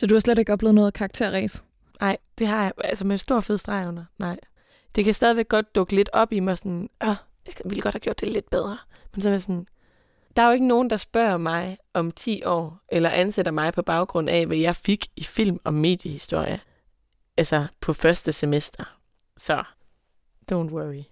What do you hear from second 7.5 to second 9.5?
ville godt have gjort det lidt bedre. Men så er jeg